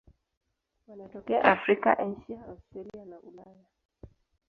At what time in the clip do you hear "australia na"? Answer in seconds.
2.47-3.19